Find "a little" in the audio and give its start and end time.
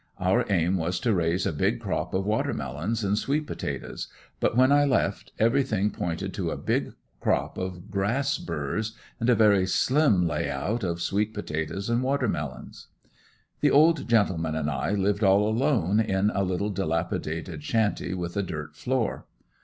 16.31-16.71